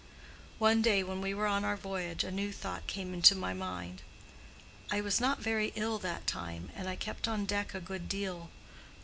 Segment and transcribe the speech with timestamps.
[0.57, 4.01] One day when we were on our voyage, a new thought came into my mind.
[4.89, 8.49] I was not very ill that time, and I kept on deck a good deal.